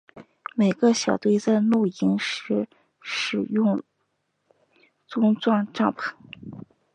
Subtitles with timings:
[0.55, 2.67] 每个小队在露营时
[3.01, 3.83] 使用
[5.05, 6.15] 钟状帐篷。